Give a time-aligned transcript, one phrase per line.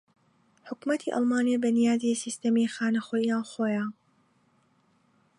[0.67, 3.85] حوکمەتی ئەڵمانیا بەنیازی سیستەمی خانە خوێی ناوەخۆییە